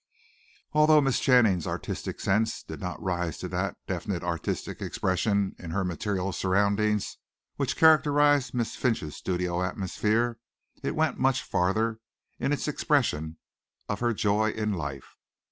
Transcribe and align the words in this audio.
Although 0.73 1.01
Miss 1.01 1.19
Channing's 1.19 1.67
artistic 1.67 2.19
sense 2.19 2.63
did 2.63 2.81
not 2.81 2.99
rise 2.99 3.37
to 3.37 3.47
that 3.49 3.77
definite 3.85 4.23
artistic 4.23 4.81
expression 4.81 5.55
in 5.59 5.69
her 5.69 5.83
material 5.85 6.33
surroundings 6.33 7.19
which 7.57 7.75
characterized 7.77 8.51
Miss 8.51 8.75
Finch's 8.75 9.15
studio 9.15 9.61
atmosphere, 9.61 10.39
it 10.81 10.95
went 10.95 11.19
much 11.19 11.43
farther 11.43 11.99
in 12.39 12.51
its 12.51 12.67
expression 12.67 13.37
of 13.87 13.99
her 13.99 14.11
joy 14.11 14.49
in 14.49 14.73
life. 14.73 15.17